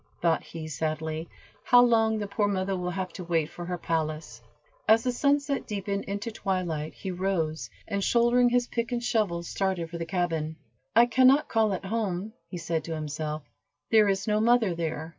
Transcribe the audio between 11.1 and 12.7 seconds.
not call it home," he